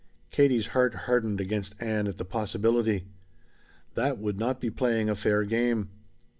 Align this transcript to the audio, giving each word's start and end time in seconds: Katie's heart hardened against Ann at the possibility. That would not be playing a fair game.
Katie's 0.31 0.69
heart 0.69 0.95
hardened 1.05 1.39
against 1.39 1.75
Ann 1.79 2.07
at 2.07 2.17
the 2.17 2.25
possibility. 2.25 3.03
That 3.93 4.17
would 4.17 4.39
not 4.39 4.59
be 4.59 4.71
playing 4.71 5.11
a 5.11 5.15
fair 5.15 5.43
game. 5.43 5.91